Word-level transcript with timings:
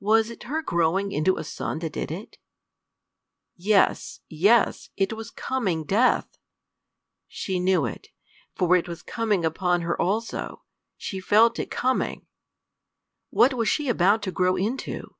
Was 0.00 0.30
it 0.30 0.42
her 0.42 0.62
growing 0.62 1.12
into 1.12 1.36
a 1.36 1.44
sun 1.44 1.78
that 1.78 1.92
did 1.92 2.10
it? 2.10 2.38
Yes! 3.54 4.18
yes! 4.28 4.90
it 4.96 5.12
was 5.12 5.30
coming 5.30 5.84
death! 5.84 6.36
She 7.28 7.60
knew 7.60 7.86
it, 7.86 8.08
for 8.56 8.74
it 8.74 8.88
was 8.88 9.00
coming 9.04 9.44
upon 9.44 9.82
her 9.82 9.96
also! 10.02 10.64
She 10.96 11.20
felt 11.20 11.60
it 11.60 11.70
coming! 11.70 12.26
What 13.30 13.54
was 13.54 13.68
she 13.68 13.88
about 13.88 14.22
to 14.24 14.32
grow 14.32 14.56
into? 14.56 15.14